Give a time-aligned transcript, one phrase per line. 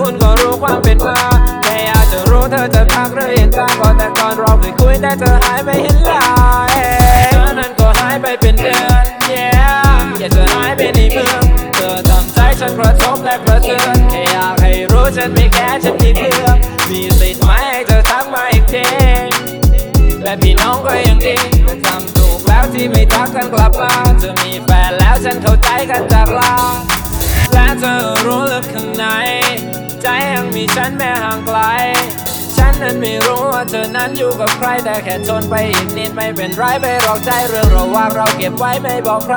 [0.00, 1.18] คุณก็รู้ความเป็นมา
[1.62, 6.24] แค่อยากจะรู้เธอจะพักหรือเห็นตาก่อนแต่ก่อนเราเคยคุยแต่เธอหายไปเห็นลา
[6.68, 6.70] ย
[7.32, 11.42] เธอนั้นก็หายไปเป็นเดือน yeah อยากจะหายไปในเมือง
[11.76, 16.56] เธอทำใจฉันกระทบและกระเทือนแค่อยากให้รู้ฉันไม่แค่ฉันมีเพื่อน
[16.90, 18.86] มีสิทธิ์ไหมให้เธอทักมาอีกที
[20.22, 21.36] และพี่น้องก็ยังดี
[21.86, 26.54] ทำถูกแล้วที่ไม่ทักกันกลับมาจะมีแฟนแล้วฉันเข้าใจกันจากลา
[27.52, 29.04] และเธอรู้ลึกข้างใน
[30.66, 31.58] ที่ฉันแม้ห่างไกล
[32.56, 39.36] ฉันนั้นไม่รู้ว่าเธอนั้นอยู่กับใคร แต่แค่ทนไปอีกนิดไม่เป็นไรไปหรอกใจเรื่องระหว่างเราเก็บไว้ไม่บอกใคร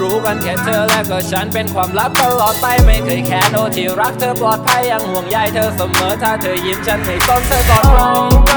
[0.00, 8.08] รู้กันแค่เธอและก็ฉันเป็นความลับตลอดไปไม่เคยแค่โนที่รักเธอปลอดภัยยังห่วงใยเธอเสมอถ้าเธอยิ้มฉันไม่ต้องเธอกอดเรา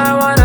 [0.06, 0.39] I wanna take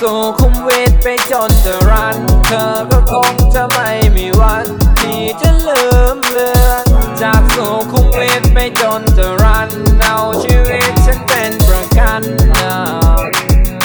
[0.00, 4.66] สู่คุมวิทไปจนจะรัน เธอก็คงจะไม่มีวัน
[5.00, 5.84] ที่จะลื
[6.14, 6.84] มเลือน
[7.22, 9.70] จากสู่คุมวิทไปจนจะรัน
[10.02, 12.74] เอาชีวิตฉันเป็นประกันนะ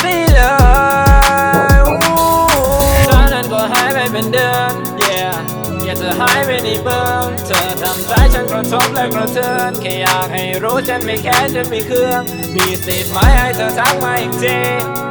[0.03, 0.41] นี่เล
[1.75, 1.79] ย
[3.05, 4.73] เธอนั้นก็หายไปเป็นเดือน
[5.03, 5.35] yeah
[5.85, 12.21] อยาเธอหายไปในเมืองเธอทำใจฉันกระทบและกระเทือนแค่อยากให้รู้ฉันไม่แค่ฉันมีเครื่อง
[12.55, 15.10] มีสิทธิ์ไหมให้เธอทักมาอีกที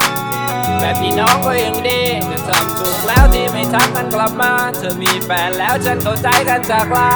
[0.81, 7.11] แบบพี่น้องก็ยังดีเธอทำถูกแล้วที่ไม่ทักกันกลับมา เธอมีแฟนแล้วฉันเข้าใจกันจากลา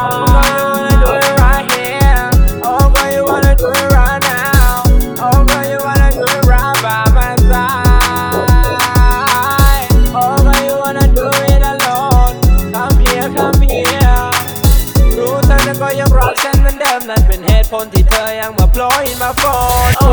[0.00, 0.04] Oh,
[0.34, 2.24] girl, you wanna do it right here.
[2.68, 4.72] Oh, girl, you wanna do it right now.
[5.26, 8.46] Oh, girl, you wanna do it right by my side.
[10.20, 12.34] Oh, girl, you wanna do it alone.
[12.74, 14.22] Come here, come here.
[15.18, 18.88] รู้เธอนั้นก็ยังรักฉันเหมือนเดิมนั่นเป็นเหตุผลที่เธอยังมาโผล่
[19.22, 19.42] มาโฟ
[19.88, 20.04] น Oh